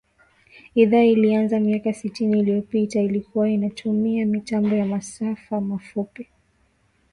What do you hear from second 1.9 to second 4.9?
sitini iliyopita ilikua inatumia mitambo ya